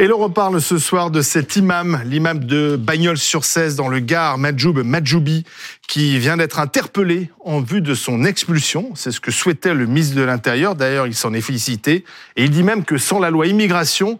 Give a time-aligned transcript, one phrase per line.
[0.00, 4.82] Et l'on reparle ce soir de cet imam, l'imam de Bagnols-sur-Cèze dans le Gard, Majoub
[4.82, 5.44] Majoubi,
[5.86, 8.92] qui vient d'être interpellé en vue de son expulsion.
[8.94, 10.74] C'est ce que souhaitait le ministre de l'Intérieur.
[10.74, 12.06] D'ailleurs, il s'en est félicité.
[12.36, 14.18] Et il dit même que sans la loi immigration,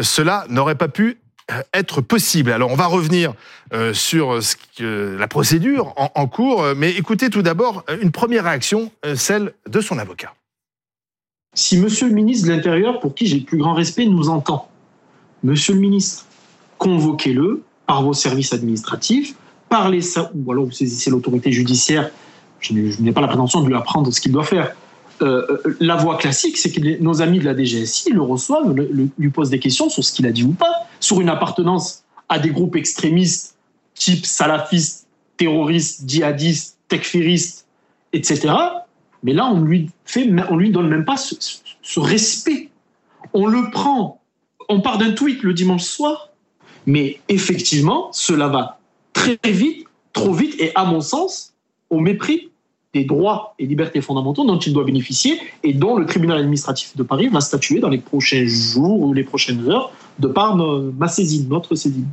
[0.00, 1.18] cela n'aurait pas pu
[1.52, 2.50] euh, être possible.
[2.50, 3.34] Alors on va revenir
[3.72, 4.40] euh, sur
[4.80, 9.96] la procédure en, cours, mais écoutez tout d'abord une première réaction, euh, celle de son
[10.00, 10.34] avocat.
[11.54, 14.69] Si Monsieur le ministre de l'Intérieur, pour qui j'ai le plus grand respect, nous entend,
[15.42, 16.26] Monsieur le ministre,
[16.78, 19.34] convoquez-le par vos services administratifs,
[19.68, 22.10] parlez ça, ou alors vous saisissez l'autorité judiciaire.
[22.60, 24.76] Je n'ai pas la prétention de lui apprendre ce qu'il doit faire.
[25.22, 29.30] Euh, euh, la voie classique, c'est que nos amis de la DGSI le reçoivent, lui
[29.30, 32.50] posent des questions sur ce qu'il a dit ou pas, sur une appartenance à des
[32.50, 33.56] groupes extrémistes
[33.94, 37.66] type salafistes, terroristes, djihadistes, tekfiristes,
[38.12, 38.54] etc.
[39.22, 42.70] Mais là, on lui fait, on lui donne même pas ce respect.
[43.34, 44.19] On le prend
[44.70, 46.30] on part d'un tweet le dimanche soir,
[46.86, 48.78] mais effectivement, cela va
[49.12, 51.52] très vite, trop vite, et à mon sens,
[51.90, 52.48] au mépris
[52.94, 57.02] des droits et libertés fondamentaux dont il doit bénéficier et dont le tribunal administratif de
[57.02, 61.48] Paris va statuer dans les prochains jours ou les prochaines heures de par ma saisine,
[61.48, 62.08] notre saisine.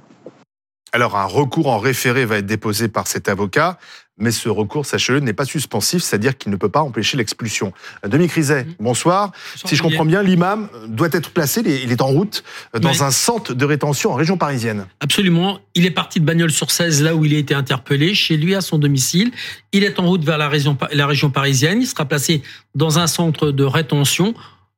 [0.98, 3.78] Alors un recours en référé va être déposé par cet avocat
[4.18, 7.72] mais ce recours, sachez-le, n'est pas suspensif, c'est-à-dire qu'il ne peut pas empêcher l'expulsion.
[8.04, 8.74] Demi Criset, mmh.
[8.80, 9.32] bonsoir.
[9.64, 13.54] Si je comprends bien, l'imam doit être placé, il est en route, dans un centre
[13.54, 14.88] de rétention en région parisienne.
[15.02, 15.60] Absolument.
[15.76, 18.80] Il est parti de Bagnols-sur-Cèze, là où il a été interpellé, chez lui, à son
[18.80, 19.30] domicile.
[19.72, 21.80] Il est en route vers la région, la région parisienne.
[21.80, 22.42] Il sera placé
[22.74, 24.34] dans un centre de rétention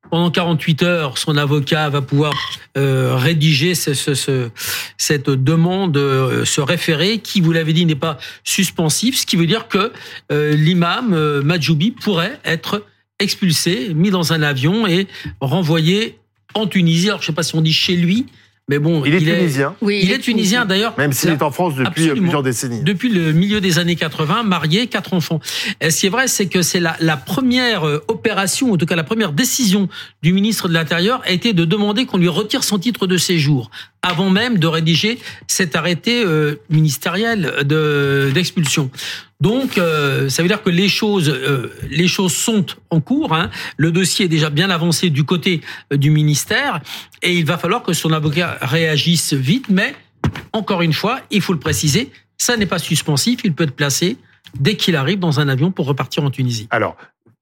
[0.08, 2.32] pendant 48 heures, son avocat va pouvoir
[2.76, 4.50] euh, rédiger ce, ce,
[4.96, 9.46] cette demande, euh, ce référé, qui, vous l'avez dit, n'est pas suspensif, ce qui veut
[9.46, 9.92] dire que
[10.32, 12.84] euh, l'imam euh, Majoubi pourrait être
[13.18, 15.06] expulsé, mis dans un avion et
[15.40, 16.18] renvoyé
[16.54, 17.08] en Tunisie.
[17.08, 18.26] Alors, je ne sais pas si on dit chez lui,
[18.70, 19.74] mais bon, il est tunisien.
[19.80, 20.94] oui, il, est tunisien d'ailleurs.
[20.96, 22.84] Même s'il est en France depuis euh, plusieurs décennies.
[22.84, 25.40] Depuis le milieu des années 80, marié, quatre enfants.
[25.82, 28.94] ce qui est vrai, c'est que c'est la, la, première euh, opération, en tout cas
[28.94, 29.88] la première décision
[30.22, 33.72] du ministre de l'Intérieur, a été de demander qu'on lui retire son titre de séjour
[34.02, 37.64] avant même de rédiger cet arrêté euh, ministériel
[38.32, 38.90] d'expulsion.
[39.40, 43.34] Donc, euh, ça veut dire que les choses, euh, les choses sont en cours.
[43.34, 43.50] Hein.
[43.76, 46.80] Le dossier est déjà bien avancé du côté du ministère,
[47.22, 49.66] et il va falloir que son avocat réagisse vite.
[49.70, 49.94] Mais
[50.52, 53.40] encore une fois, il faut le préciser, ça n'est pas suspensif.
[53.44, 54.16] Il peut être placé
[54.58, 56.66] dès qu'il arrive dans un avion pour repartir en Tunisie.
[56.70, 56.96] Alors,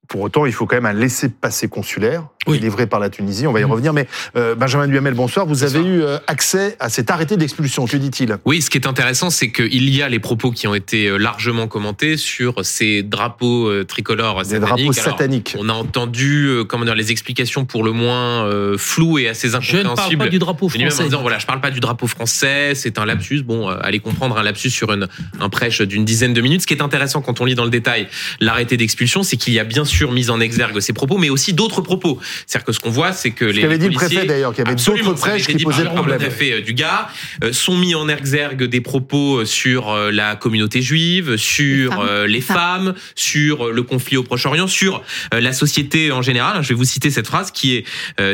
[0.09, 2.57] pour autant, il faut quand même un laissez-passer consulaire oui.
[2.57, 3.45] délivré par la Tunisie.
[3.45, 3.71] On va y mmh.
[3.71, 3.93] revenir.
[3.93, 5.45] Mais euh, Benjamin Duhamel, bonsoir.
[5.45, 7.85] Vous avez eu euh, accès à cet arrêté d'expulsion.
[7.85, 8.35] Que dit-il?
[8.43, 11.17] Oui, ce qui est intéressant, c'est qu'il y a les propos qui ont été euh,
[11.17, 15.55] largement commentés sur ces drapeaux tricolores Des drapeaux sataniques.
[15.59, 19.83] on a entendu comment dire, les explications pour le moins floues et assez incompréhensibles.
[19.83, 21.03] Je ne parle pas du drapeau français.
[21.03, 22.73] Disant, voilà, je parle pas du drapeau français.
[22.73, 23.43] C'est un lapsus.
[23.43, 25.07] Bon, allez comprendre un lapsus sur une,
[25.39, 26.61] un prêche d'une dizaine de minutes.
[26.61, 28.07] Ce qui est intéressant quand on lit dans le détail
[28.39, 31.53] l'arrêté d'expulsion, c'est qu'il y a bien sûr mise en exergue ces propos, mais aussi
[31.53, 32.19] d'autres propos.
[32.45, 34.67] C'est-à-dire que ce qu'on voit, c'est que les qu'avait dit le préfet d'ailleurs, qu'il y
[34.67, 36.19] avait d'autres prêches qui posaient problème.
[36.19, 37.11] Le préfet euh, du Gard
[37.43, 42.93] euh, sont mis en exergue des propos sur euh, la communauté juive, sur les femmes,
[43.15, 46.63] sur le conflit au Proche-Orient, sur la société en général.
[46.63, 47.85] Je vais vous citer cette phrase qui est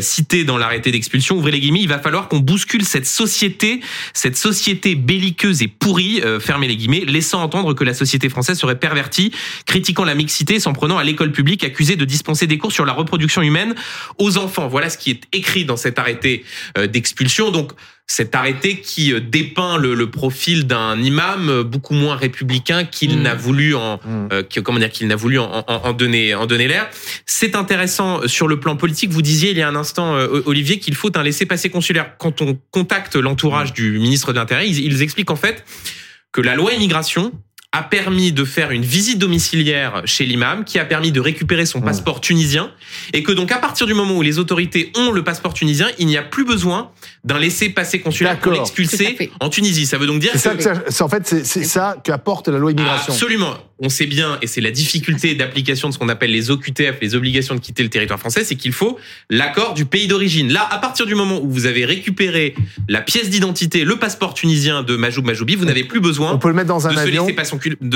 [0.02, 1.38] citée dans l'arrêté d'expulsion.
[1.38, 1.81] Ouvrez les guillemets.
[1.81, 3.81] Il va falloir qu'on bouscule cette société,
[4.14, 6.22] cette société belliqueuse et pourrie.
[6.40, 9.31] fermez les guillemets, laissant entendre que la société française serait pervertie,
[9.66, 12.94] critiquant la mixité, s'en prenant à l'école publique accusé de dispenser des cours sur la
[12.94, 13.76] reproduction humaine
[14.18, 14.68] aux enfants.
[14.68, 16.44] Voilà ce qui est écrit dans cet arrêté
[16.78, 17.52] euh, d'expulsion.
[17.52, 17.72] Donc,
[18.08, 23.22] cet arrêté qui euh, dépeint le, profil d'un imam euh, beaucoup moins républicain qu'il mmh.
[23.22, 24.62] n'a voulu en mmh.
[24.64, 26.90] comment dire qu'il n'a voulu en, donner en donner l'air.
[27.26, 29.12] C'est intéressant sur le plan politique.
[29.12, 30.14] Vous disiez il y a un instant
[30.46, 32.18] Olivier qu'il faut un laissez-passer consulaire.
[32.18, 33.76] Quand on contacte l'entourage mmh.
[33.76, 35.66] du ministre de l'Intérieur, ils, ils expliquent en fait
[36.31, 37.31] que la loi immigration
[37.75, 41.81] a permis de faire une visite domiciliaire chez l'imam, qui a permis de récupérer son
[41.81, 41.86] mmh.
[41.86, 42.72] passeport tunisien,
[43.12, 46.07] et que donc à partir du moment où les autorités ont le passeport tunisien, il
[46.07, 46.92] n'y a plus besoin
[47.25, 49.86] d'un laissez-passer consulaire pour l'expulser en Tunisie.
[49.86, 50.39] Ça veut donc dire que...
[50.39, 53.12] Ça, en fait, c'est ça qu'apporte la loi immigration.
[53.12, 53.57] Absolument.
[53.80, 57.13] On sait bien, et c'est la difficulté d'application de ce qu'on appelle les OQTF, les
[57.13, 58.98] obligations de quitter le territoire français, c'est qu'il faut
[59.30, 60.54] l'accord du pays d'origine.
[60.54, 62.56] Là, à partir du moment où vous avez récupéré
[62.88, 66.48] la pièce d'identité, le passeport tunisien de Majoub Majoubi, vous n'avez plus besoin on peut
[66.48, 67.25] le mettre dans un de avion.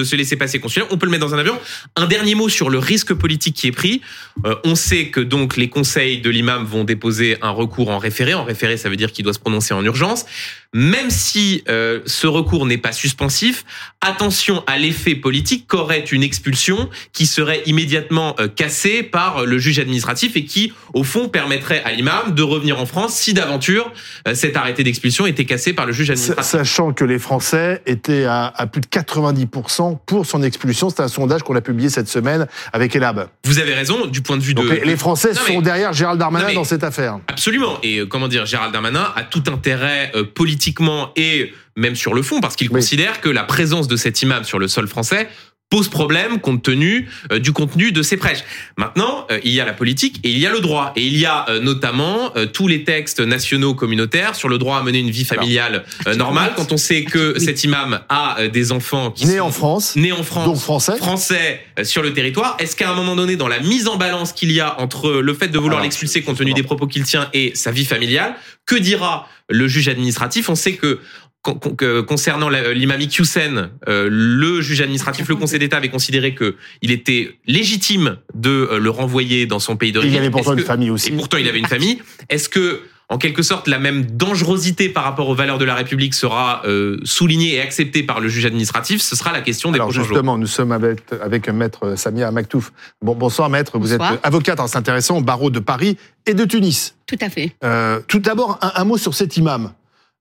[0.03, 1.57] Se laisser passer de consulaire, on peut le mettre dans un avion.
[1.95, 4.01] Un dernier mot sur le risque politique qui est pris.
[4.45, 8.33] Euh, on sait que donc les conseils de l'imam vont déposer un recours en référé.
[8.33, 10.25] En référé, ça veut dire qu'il doit se prononcer en urgence.
[10.73, 13.65] Même si euh, ce recours n'est pas suspensif,
[14.01, 19.79] attention à l'effet politique qu'aurait une expulsion qui serait immédiatement euh, cassée par le juge
[19.79, 23.91] administratif et qui, au fond, permettrait à l'imam de revenir en France si d'aventure
[24.33, 26.51] cet arrêté d'expulsion était cassé par le juge administratif.
[26.51, 30.89] Sachant que les Français étaient à, à plus de 90% pour son expulsion.
[30.89, 33.27] C'est un sondage qu'on a publié cette semaine avec Elab.
[33.45, 34.61] Vous avez raison, du point de vue de...
[34.61, 37.19] Donc les, Français Non, mais- sont derrière Gérald Darmanin Non, mais- dans cette affaire.
[37.27, 37.77] Absolument.
[37.83, 42.21] Et euh, comment dire, Gérald Darmanin a tout intérêt euh, politiquement et même sur le
[42.21, 42.73] fond, parce qu'il Oui.
[42.75, 45.29] considère que la présence de cet imam sur le sol français
[45.69, 48.43] pose problème compte tenu euh, du contenu de ses prêches.
[48.77, 50.91] Maintenant, euh, il y a la politique et il y a le droit.
[50.95, 54.77] Et il y a euh, notamment euh, tous les textes nationaux communautaires sur le droit
[54.77, 55.85] à mener une vie familiale
[56.17, 56.53] normale.
[56.55, 60.11] Quand on sait que cet imam a des enfants qui Né sont en France, nés
[60.11, 60.97] en France, donc français.
[60.97, 62.57] français sur le territoire.
[62.59, 65.33] Est-ce qu'à un moment donné, dans la mise en balance qu'il y a entre le
[65.33, 68.35] fait de vouloir l'expulser compte tenu des propos qu'il tient et sa vie familiale,
[68.65, 70.49] que dira le juge administratif?
[70.49, 70.99] On sait que
[71.43, 77.37] concernant l'imam Iqiyoussen, euh, le juge administratif, le Conseil d'État avait considéré que il était
[77.47, 80.15] légitime de euh, le renvoyer dans son pays Il d'origine.
[80.15, 81.09] y avait pourtant une que- famille aussi.
[81.09, 82.01] Et pourtant, il avait une famille.
[82.29, 82.81] Est-ce que
[83.11, 86.99] en quelque sorte, la même dangerosité par rapport aux valeurs de la République sera euh,
[87.05, 89.01] soulignée et acceptée par le juge administratif?
[89.01, 90.09] Ce sera la question des Alors prochains jours.
[90.09, 92.71] justement, nous sommes avec, avec maître Samia Maktouf.
[93.01, 94.13] Bon, bonsoir maître, vous Bonsoir.
[94.13, 95.97] êtes avocate en s'intéressant au barreau de Paris
[96.27, 96.93] et de Tunis.
[97.07, 97.55] Tout à fait.
[97.63, 99.71] Euh, tout d'abord, un, un mot sur cet imam.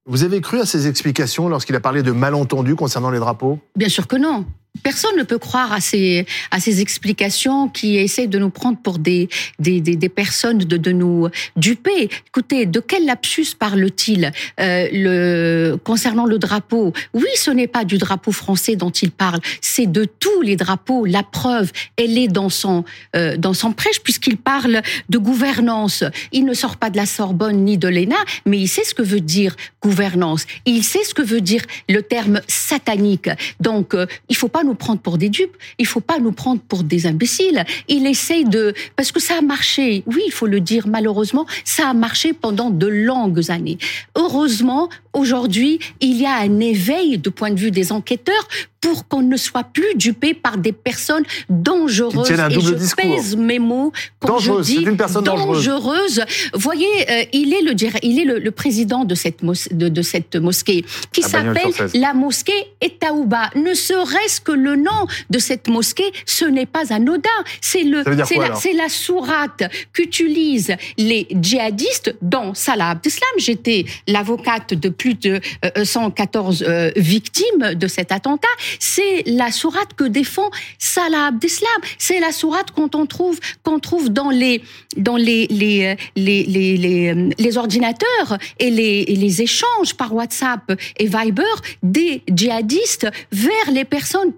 [0.06, 3.58] Vous avez cru à ses explications lorsqu'il a parlé de malentendus concernant les drapeaux?
[3.76, 4.46] Bien sûr que non.
[4.82, 8.98] Personne ne peut croire à ces, à ces explications qui essaient de nous prendre pour
[8.98, 9.28] des,
[9.58, 12.08] des, des, personnes, de, de nous duper.
[12.26, 16.92] Écoutez, de quel lapsus parle-t-il euh, le, concernant le drapeau?
[17.14, 21.04] Oui, ce n'est pas du drapeau français dont il parle, c'est de tous les drapeaux.
[21.04, 22.84] La preuve, elle est dans son,
[23.16, 26.04] euh, dans son prêche, puisqu'il parle de gouvernance.
[26.32, 28.16] Il ne sort pas de la Sorbonne ni de l'ENA,
[28.46, 30.46] mais il sait ce que veut dire gouvernance.
[30.66, 33.30] Il sait ce que veut dire le terme satanique.
[33.60, 35.56] Donc, euh, il faut pas nous prendre pour des dupes.
[35.78, 37.64] Il faut pas nous prendre pour des imbéciles.
[37.88, 38.62] Il essaye de,
[38.96, 40.02] parce que ça a marché.
[40.06, 40.86] Oui, il faut le dire.
[40.86, 43.78] Malheureusement, ça a marché pendant de longues années.
[44.22, 48.46] Heureusement, aujourd'hui, il y a un éveil de point de vue des enquêteurs
[48.80, 52.30] pour qu'on ne soit plus dupé par des personnes dangereuses.
[52.30, 53.14] un Et double je discours.
[53.16, 55.64] pèse mes mots quand Dangereuse, je dis une personne dangereuse.
[55.66, 56.22] dangereuse.
[56.54, 57.72] Voyez, euh, il est le
[58.02, 62.14] il est le, le président de cette mos- de, de cette mosquée qui s'appelle la
[62.14, 63.50] mosquée Etaouba.
[63.56, 67.28] Ne serait-ce que le nom de cette mosquée, ce n'est pas anodin.
[67.60, 73.34] C'est le c'est la c'est la sourate qu'utilisent les djihadistes dans Salah Abdeslam.
[73.36, 78.48] J'étais l'avocate de plus de euh, 114 euh, victimes de cet attentat.
[78.78, 81.80] C'est la sourate que défend Salah Abdeslam.
[81.98, 84.62] C'est la sourate qu'on on trouve qu'on trouve dans les
[84.96, 90.72] dans les les euh, les les, les, euh, ordinateurs et les, les échanges par WhatsApp
[90.98, 94.37] et Viber des djihadistes vers les personnes euh,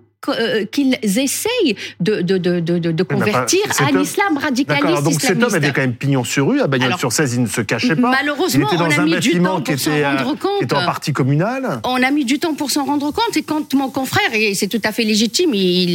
[0.70, 5.54] qu'ils essayent de, de, de, de, de mais convertir à l'islam radicaliste donc cet homme
[5.54, 8.10] avait quand même pignon sur rue à Bagnols-sur-Cèze, il ne se cachait pas.
[8.10, 10.62] Malheureusement, il était dans on a un mis du temps pour s'en euh, rendre compte.
[10.62, 11.80] était en partie communale.
[11.84, 14.68] On a mis du temps pour s'en rendre compte et quand mon confrère, et c'est
[14.68, 15.52] tout à fait légitime,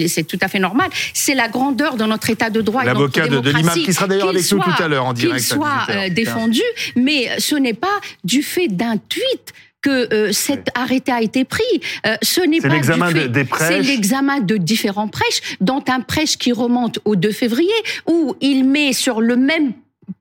[0.08, 2.90] c'est tout à fait normal, c'est la grandeur de notre état de droit et de
[2.94, 5.14] notre L'avocat de, l'imam démocratie qui sera d'ailleurs avec nous soit- tout à l'heure en
[5.14, 5.38] direct.
[5.38, 6.04] qu'il soit 18 heures.
[6.04, 6.62] euh, défendu,
[6.96, 9.54] mais ce n'est pas du fait d'un tweet
[9.86, 11.64] que euh, cet arrêté a été pris.
[12.08, 13.88] Euh, ce n'est C'est pas l'examen du fait- de- des C'est prêches.
[13.88, 18.94] l'examen de différents prêches, dont un prêche qui remonte au 2 février, où il met
[18.94, 19.74] sur le même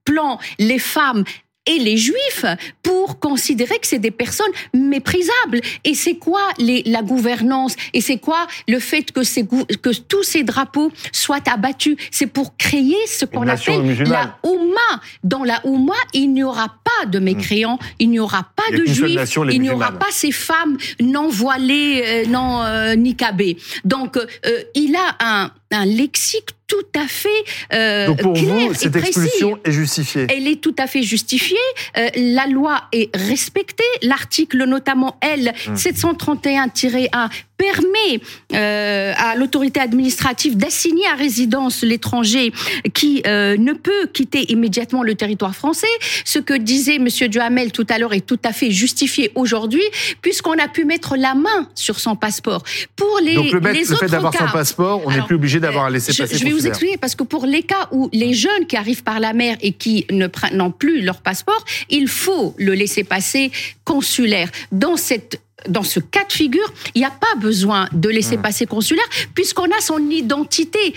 [0.03, 1.23] plan les femmes
[1.65, 2.45] et les juifs
[2.83, 5.61] pour considérer que c'est des personnes méprisables.
[5.83, 7.75] Et c'est quoi les, la gouvernance?
[7.93, 11.97] Et c'est quoi le fait que, ces, que tous ces drapeaux soient abattus?
[12.11, 14.31] C'est pour créer ce qu'on appelle musulmane.
[14.43, 15.01] la Oumma.
[15.23, 18.85] Dans la Oumma, il n'y aura pas de mécréants, il n'y aura pas Il de
[18.85, 23.57] juifs, nation, il n'y aura pas ces femmes non voilées, euh, non euh, niqabées.
[23.83, 24.27] Donc, euh,
[24.75, 27.29] il a un, un lexique tout à fait
[27.73, 29.07] euh, Donc pour clair vous, et cette précis.
[29.07, 30.27] expulsion est justifiée.
[30.29, 31.57] Elle est tout à fait justifiée.
[31.97, 33.83] Euh, la loi est respectée.
[34.01, 35.75] L'article, notamment L Hum.
[35.75, 38.19] 731-1, permet
[38.53, 42.51] euh, à l'autorité administrative d'assigner à résidence l'étranger
[42.93, 45.87] qui euh, ne peut quitter immédiatement le territoire français.
[46.25, 49.83] Ce que disait Monsieur Duhamel tout à l'heure est tout à fait justifié aujourd'hui,
[50.21, 52.61] puisqu'on a pu mettre la main sur son passeport.
[52.95, 55.35] Pour les, Donc le, mec- les le fait autres d'avoir son passeport, on n'est plus
[55.35, 56.69] obligé d'avoir un je, laissez-passer je vais vous consulaire.
[56.69, 59.71] expliquer parce que pour les cas où les jeunes qui arrivent par la mer et
[59.71, 63.51] qui ne prennent n'ont plus leur passeport, il faut le laisser passer
[63.83, 64.49] consulaire.
[64.71, 68.65] Dans cette dans ce cas de figure, il n'y a pas besoin de laisser passer
[68.65, 70.93] consulaire puisqu'on a son identité.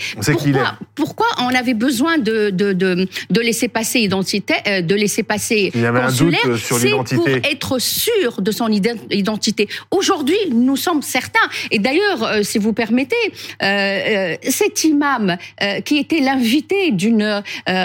[0.63, 5.23] Pourquoi, pourquoi on avait besoin de, de, de, de laisser passer identité, euh, de laisser
[5.23, 8.99] passer il y avait consulaire un doute sur C'est pour être sûr de son ident-
[9.11, 9.67] identité.
[9.91, 11.39] Aujourd'hui, nous sommes certains.
[11.71, 13.15] Et d'ailleurs, euh, si vous permettez,
[13.61, 17.41] euh, euh, cet imam euh, qui était l'invité d'une euh,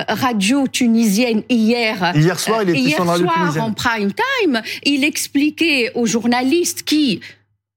[0.09, 6.07] radio tunisienne hier, Hier soir, il était hier soir en prime time, il expliquait aux
[6.07, 7.21] journalistes qui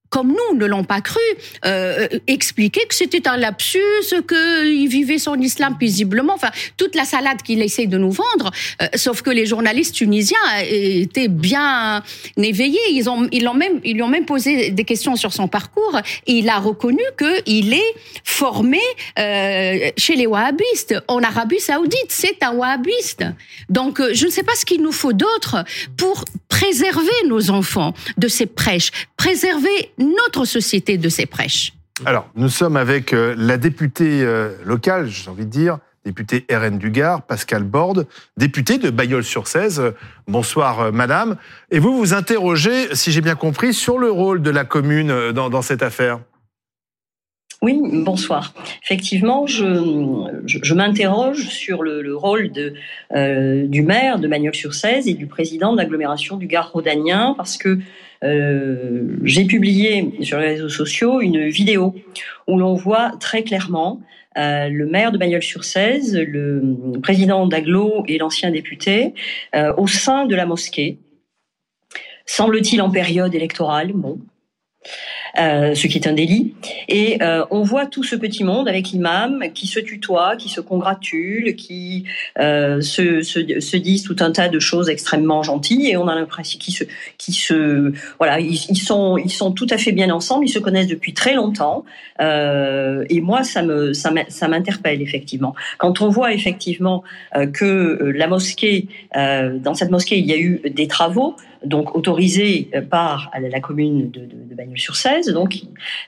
[0.09, 1.19] comme nous ne l'ont pas cru,
[1.65, 3.77] euh, expliquer que c'était un lapsus,
[4.27, 8.87] qu'il vivait son islam paisiblement, enfin toute la salade qu'il essaie de nous vendre, euh,
[8.95, 10.37] sauf que les journalistes tunisiens
[10.69, 12.03] étaient bien
[12.37, 15.47] éveillés, ils ont, ils l'ont même, ils lui ont même posé des questions sur son
[15.47, 18.81] parcours, il a reconnu qu'il est formé
[19.19, 23.25] euh, chez les wahhabistes en Arabie Saoudite, c'est un wahhabiste.
[23.69, 25.63] Donc je ne sais pas ce qu'il nous faut d'autre
[25.97, 31.73] pour préserver nos enfants de ces prêches, préserver notre société de ces prêches.
[32.05, 36.77] Alors, nous sommes avec euh, la députée euh, locale, j'ai envie de dire, députée RN
[36.77, 39.93] du Gard, Pascal Borde, députée de Bayeul-sur-Cèze.
[40.27, 41.37] Bonsoir, euh, madame.
[41.71, 45.49] Et vous vous interrogez, si j'ai bien compris, sur le rôle de la commune dans,
[45.49, 46.19] dans cette affaire.
[47.63, 48.53] Oui, bonsoir.
[48.83, 49.65] Effectivement, je,
[50.45, 52.75] je, je m'interroge sur le, le rôle de,
[53.15, 57.69] euh, du maire de Bagnols-sur-Cèze et du président de l'agglomération du Gard rhodanien parce que
[57.69, 57.79] euh,
[58.21, 61.95] j'ai publié sur les réseaux sociaux une vidéo
[62.47, 64.01] où l'on voit très clairement
[64.37, 69.15] euh, le maire de Bagnols-sur-Cèze, le président d'Aglo et l'ancien député
[69.55, 70.99] euh, au sein de la mosquée,
[72.25, 74.19] semble-t-il en période électorale, bon,
[75.39, 76.55] euh, ce qui est un délit.
[76.87, 80.61] Et euh, on voit tout ce petit monde avec l'imam qui se tutoie, qui se
[80.61, 82.05] congratule, qui
[82.39, 85.89] euh, se, se, se disent tout un tas de choses extrêmement gentilles.
[85.89, 86.83] Et on a l'impression qu'ils se,
[87.17, 90.45] qui se, voilà, ils, ils, sont, ils sont tout à fait bien ensemble.
[90.45, 91.85] Ils se connaissent depuis très longtemps.
[92.21, 95.55] Euh, et moi, ça me, ça m'interpelle effectivement.
[95.77, 97.03] Quand on voit effectivement
[97.35, 101.35] euh, que la mosquée, dans cette mosquée, il y a eu des travaux
[101.67, 105.61] donc autorisé par la commune de, de, de Bagnols-sur-Cèze, donc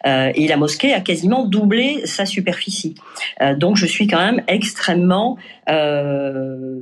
[0.05, 2.95] euh, et la mosquée a quasiment doublé sa superficie.
[3.41, 5.37] Euh, donc je suis quand même extrêmement
[5.69, 6.79] euh,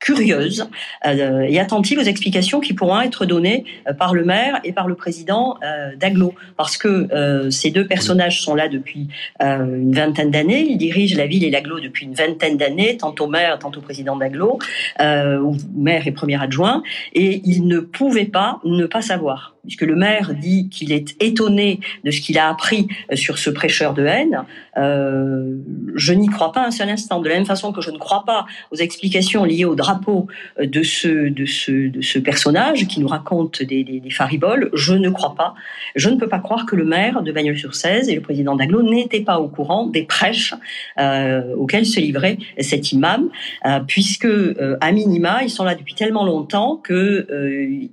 [0.00, 0.68] curieuse
[1.06, 4.86] euh, et attentive aux explications qui pourront être données euh, par le maire et par
[4.86, 9.08] le président euh, d'Aglo, parce que euh, ces deux personnages sont là depuis
[9.42, 13.26] euh, une vingtaine d'années, ils dirigent la ville et l'Aglo depuis une vingtaine d'années, tantôt
[13.26, 14.58] maire, tantôt président d'Aglo,
[15.00, 19.94] ou maire et premier adjoint, et ils ne pouvaient pas ne pas savoir puisque le
[19.94, 24.44] maire dit qu'il est étonné de ce qu'il a appris sur ce prêcheur de haine,
[24.76, 25.56] euh,
[25.94, 27.20] je n'y crois pas un seul instant.
[27.20, 30.26] De la même façon que je ne crois pas aux explications liées au drapeau
[30.60, 35.54] de ce, de ce, personnage qui nous raconte des, fariboles, je ne crois pas.
[35.94, 39.20] Je ne peux pas croire que le maire de Bagnols-sur-Cèze et le président d'Aglo n'étaient
[39.20, 40.54] pas au courant des prêches
[40.98, 43.28] euh, auxquels se livrait cet imam,
[43.66, 47.26] euh, puisque euh, à minima, ils sont là depuis tellement longtemps que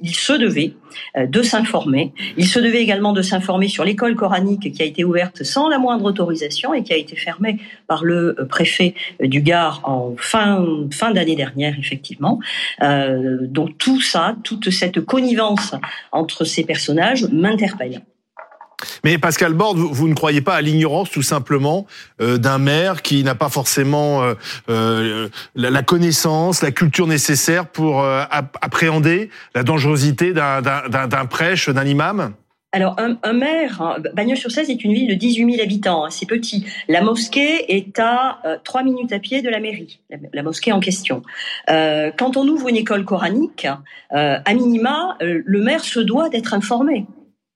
[0.02, 0.74] il se devait
[1.18, 1.65] de s'informer.
[2.38, 5.80] Il se devait également de s'informer sur l'école coranique qui a été ouverte sans la
[5.80, 11.12] moindre autorisation et qui a été fermée par le préfet du Gard en fin, fin
[11.12, 12.40] d'année dernière, effectivement.
[12.82, 15.76] Euh, donc tout ça, toute cette connivence
[16.12, 18.02] entre ces personnages m'interpelle.
[19.04, 21.86] Mais Pascal Borde, vous, ne croyez pas à l'ignorance tout simplement
[22.22, 24.34] euh, d'un maire qui n'a pas forcément euh,
[24.70, 32.34] euh, la, connaissance, la culture nécessaire pour appréhender la dangerosité d'un prêche, d'un imam?
[32.72, 36.66] Alors, un, maire, hein, Bagnols-sur-Cèze est une ville de 18 000 habitants, hein, c'est petit.
[36.90, 40.02] La mosquée est à euh, 3 minutes à pied de la mairie,
[40.34, 41.22] la, mosquée en question.
[41.68, 43.68] Quand on ouvre une école coranique,
[44.10, 47.06] à minima, le maire se doit d'être informé.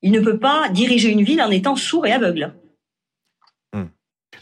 [0.01, 2.53] Il ne peut pas diriger une ville en étant sourd et aveugle.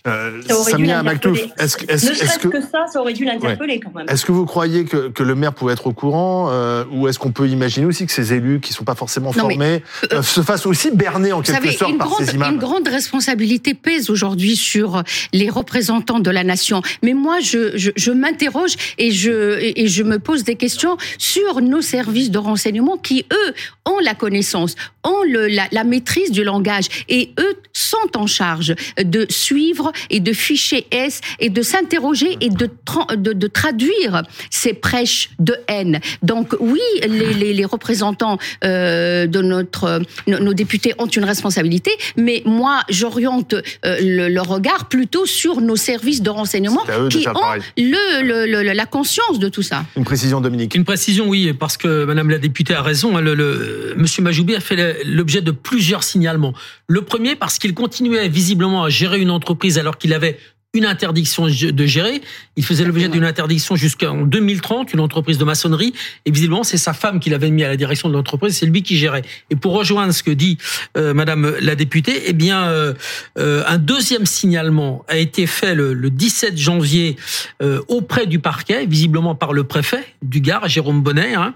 [0.07, 2.47] Euh, Samia Maktouf, est-ce ne serait-ce que...
[2.47, 2.61] que...
[2.61, 3.79] ça, ça aurait dû l'interpeller ouais.
[3.79, 4.07] quand même.
[4.07, 7.19] Est-ce que vous croyez que, que, le maire pouvait être au courant, euh, ou est-ce
[7.19, 9.83] qu'on peut imaginer aussi que ces élus qui sont pas forcément non, formés mais,
[10.13, 12.59] euh, se fassent aussi berner en quelque savez, sorte une par grande, ces imams Une
[12.59, 16.81] grande responsabilité pèse aujourd'hui sur les représentants de la nation.
[17.03, 21.59] Mais moi, je, je, je m'interroge et je, et je me pose des questions sur
[21.61, 23.53] nos services de renseignement qui, eux,
[23.85, 24.75] ont la connaissance,
[25.07, 30.19] ont le, la, la maîtrise du langage et eux sont en charge de suivre et
[30.19, 32.69] de ficher S et de s'interroger et de,
[33.15, 35.99] de, de, traduire ces prêches de haine.
[36.23, 42.41] Donc oui, les, les, les représentants euh, de notre nos, députés ont une responsabilité, mais
[42.45, 43.61] moi j'oriente euh,
[44.01, 47.33] le, le, regard plutôt sur nos services de renseignement qui ont
[47.77, 49.85] le, le, la conscience de tout ça.
[49.95, 50.75] Une précision, Dominique.
[50.75, 53.17] Une précision, oui, parce que Madame la députée a raison.
[53.17, 56.53] Hein, le, le, Monsieur Majoubi a fait l'objet de plusieurs signalements.
[56.87, 60.37] Le premier parce qu'il continuait visiblement à gérer une entreprise alors qu'il avait
[60.73, 62.21] une interdiction de gérer.
[62.55, 65.93] Il faisait l'objet d'une interdiction jusqu'en 2030, une entreprise de maçonnerie.
[66.25, 68.57] Et visiblement, c'est sa femme qui l'avait mis à la direction de l'entreprise.
[68.57, 69.23] C'est lui qui gérait.
[69.49, 70.57] Et pour rejoindre ce que dit
[70.97, 72.93] euh, Madame la députée, eh bien, euh,
[73.39, 77.15] euh, un deuxième signalement a été fait le, le 17 janvier
[77.61, 81.55] euh, auprès du parquet, visiblement par le préfet du Gard, Jérôme Bonnet, hein,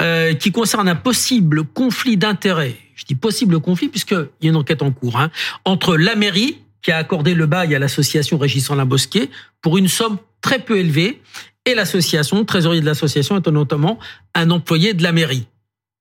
[0.00, 2.76] euh, qui concerne un possible conflit d'intérêts.
[2.96, 5.30] Je dis possible conflit puisqu'il y a une enquête en cours hein,
[5.64, 9.30] entre la mairie qui a accordé le bail à l'association Régissant la Bosquet
[9.62, 11.20] pour une somme très peu élevée.
[11.64, 13.98] Et l'association, trésorier de l'association est notamment
[14.34, 15.46] un employé de la mairie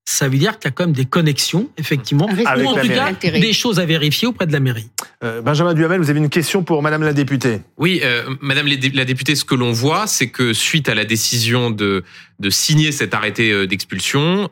[0.07, 3.11] ça veut dire qu'il y a quand même des connexions, effectivement, ou en tout cas
[3.11, 4.89] des choses à vérifier auprès de la mairie.
[5.23, 7.61] Euh, Benjamin Duhamel, vous avez une question pour Madame la députée?
[7.77, 11.71] Oui, euh, Madame la députée, ce que l'on voit, c'est que suite à la décision
[11.71, 12.03] de
[12.49, 14.47] signer cet arrêté euh, d'expulsion,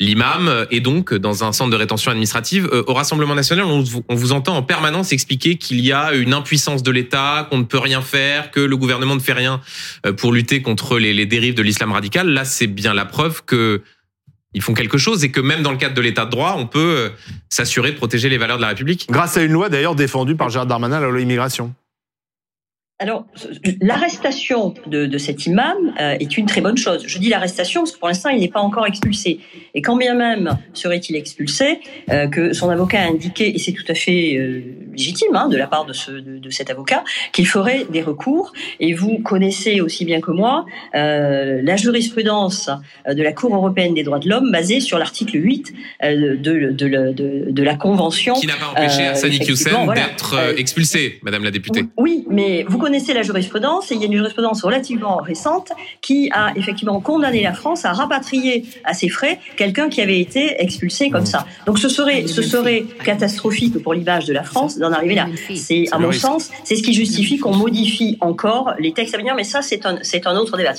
[0.00, 2.70] l'imam est donc dans un centre de rétention administrative.
[2.86, 3.82] Au Rassemblement national, on
[4.14, 7.78] vous, entend en permanence expliquer qu'il y a une impuissance de l'État, qu'on ne peut
[7.78, 9.60] rien faire, que le gouvernement ne fait rien
[10.16, 12.30] pour lutter contre les dérives de l'islam radical.
[12.30, 13.82] Là, c'est bien la preuve que
[14.52, 16.66] ils font quelque chose et que même dans le cadre de l'état de droit, on
[16.66, 17.08] peut euh,
[17.48, 19.06] s'assurer de protéger les valeurs de la République.
[19.08, 21.74] Grâce à une loi d'ailleurs défendue par Gérard Darmanin, la loi immigration.
[23.02, 23.24] Alors,
[23.80, 27.02] l'arrestation de, de, cet imam euh, est une très bonne chose.
[27.06, 29.40] Je dis l'arrestation parce que pour l'instant, il n'est pas encore expulsé.
[29.72, 31.80] Et quand bien même serait-il expulsé,
[32.10, 34.60] euh, que son avocat a indiqué, et c'est tout à fait euh,
[34.92, 37.02] légitime hein, de la part de, ce, de, de cet avocat,
[37.32, 38.52] qu'il ferait des recours.
[38.80, 42.68] Et vous connaissez aussi bien que moi euh, la jurisprudence
[43.08, 47.62] de la Cour européenne des droits de l'homme basée sur l'article 8 de, de, de,
[47.62, 48.34] la Convention.
[48.34, 51.84] Qui n'a pas empêché Hassani Hussein d'être expulsé, Madame la députée.
[51.96, 56.30] Oui, mais vous connaissez la jurisprudence et il y a une jurisprudence relativement récente qui
[56.32, 61.10] a effectivement condamné la France à rapatrier à ses frais quelqu'un qui avait été expulsé
[61.10, 61.46] comme ça.
[61.66, 65.26] Donc ce serait, ce serait catastrophique pour l'image de la France d'en arriver là.
[65.54, 69.34] C'est, à mon sens, c'est ce qui justifie qu'on modifie encore les textes à venir,
[69.34, 70.72] mais ça, c'est un, c'est un autre débat.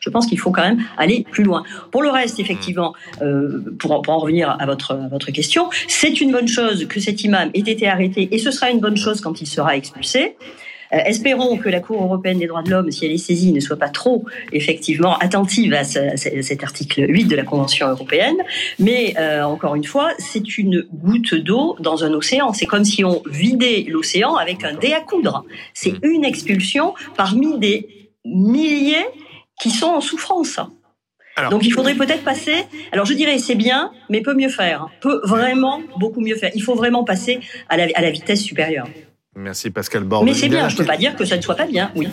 [0.00, 1.62] Je pense qu'il faut quand même aller plus loin.
[1.90, 6.20] Pour le reste, effectivement, euh, pour, pour en revenir à votre, à votre question, c'est
[6.20, 9.20] une bonne chose que cet imam ait été arrêté et ce sera une bonne chose
[9.20, 10.36] quand il sera expulsé.
[10.92, 13.60] Euh, espérons que la Cour européenne des droits de l'homme, si elle est saisie, ne
[13.60, 18.36] soit pas trop effectivement attentive à, ce, à cet article 8 de la Convention européenne.
[18.78, 22.52] Mais euh, encore une fois, c'est une goutte d'eau dans un océan.
[22.52, 25.44] C'est comme si on vidait l'océan avec un dé à coudre.
[25.74, 26.10] C'est mmh.
[26.10, 29.06] une expulsion parmi des milliers
[29.60, 30.60] qui sont en souffrance.
[31.36, 32.64] Alors, Donc il faudrait peut-être passer.
[32.90, 34.88] Alors je dirais c'est bien, mais peut mieux faire.
[35.00, 36.50] Peut vraiment beaucoup mieux faire.
[36.54, 38.88] Il faut vraiment passer à la, à la vitesse supérieure.
[39.36, 40.24] Merci Pascal Bord.
[40.24, 42.08] Mais c'est bien, je ne peux pas dire que ça ne soit pas bien, oui.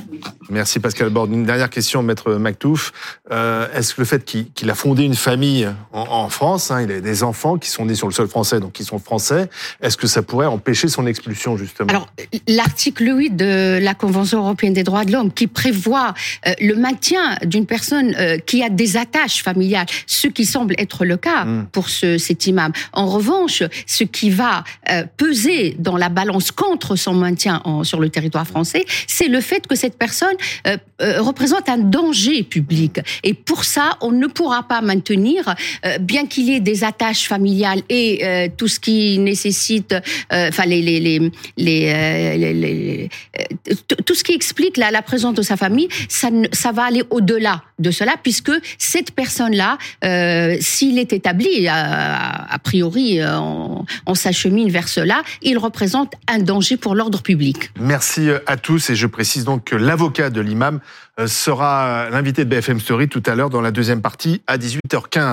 [0.50, 1.26] Merci Pascal Bord.
[1.26, 2.94] Une dernière question, Maître Mactouf.
[3.32, 6.92] Euh, Est-ce que le fait qu'il a fondé une famille en, en France, hein, il
[6.92, 9.50] a des enfants qui sont nés sur le sol français, donc qui sont français,
[9.82, 11.90] est-ce que ça pourrait empêcher son expulsion, justement?
[11.90, 12.08] Alors,
[12.48, 16.14] l'article 8 de la Convention européenne des droits de l'homme, qui prévoit
[16.48, 21.06] euh, le maintien d'une personne euh, qui a des attaches familiales, ce qui semble être
[21.06, 21.68] le cas mmh.
[21.72, 22.72] pour ce, cet imam.
[22.94, 28.00] En revanche, ce qui va euh, peser dans la balance contre son maintien en, sur
[28.00, 30.36] le territoire français, c'est le fait que cette personne
[30.68, 33.00] euh, euh, représente un danger public.
[33.24, 35.54] Et pour ça, on ne pourra pas maintenir,
[35.86, 39.96] euh, bien qu'il y ait des attaches familiales et tout ce qui nécessite,
[40.32, 41.30] enfin les,
[44.06, 48.16] tout ce qui explique la, présence de sa famille, ça, va aller au-delà de cela,
[48.22, 49.78] puisque cette personne-là,
[50.62, 56.95] s'il est établi, a, priori, on, on s'achemine vers cela, il représente un danger pour
[56.96, 57.72] l'ordre public.
[57.80, 60.80] Merci à tous et je précise donc que l'avocat de l'imam
[61.28, 65.24] sera l'invité de BFM Story tout à l'heure dans la deuxième partie à 18h15.